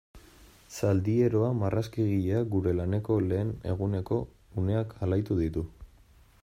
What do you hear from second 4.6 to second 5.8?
uneak alaitu ditu.